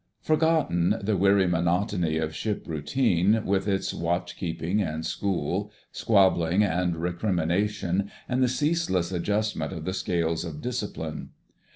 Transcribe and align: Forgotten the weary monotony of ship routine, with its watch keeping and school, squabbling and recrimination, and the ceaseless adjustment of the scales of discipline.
Forgotten 0.23 0.95
the 1.03 1.15
weary 1.15 1.45
monotony 1.45 2.17
of 2.17 2.33
ship 2.35 2.63
routine, 2.65 3.45
with 3.45 3.67
its 3.67 3.93
watch 3.93 4.35
keeping 4.35 4.81
and 4.81 5.05
school, 5.05 5.71
squabbling 5.91 6.63
and 6.63 6.95
recrimination, 6.95 8.09
and 8.27 8.41
the 8.41 8.47
ceaseless 8.47 9.11
adjustment 9.11 9.71
of 9.71 9.85
the 9.85 9.93
scales 9.93 10.43
of 10.43 10.59
discipline. 10.59 11.29